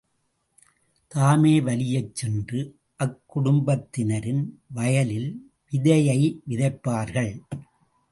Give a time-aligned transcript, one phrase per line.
[1.07, 2.61] தாமே வலியச்சென்று
[2.99, 4.41] அக்குடும்பத்தினரின்
[4.73, 5.31] வயலில்
[5.71, 6.19] விதையை
[6.47, 7.33] விதைப்பார்கள்.